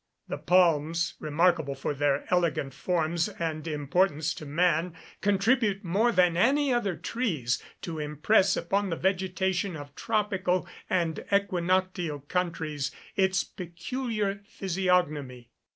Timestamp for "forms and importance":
2.73-4.33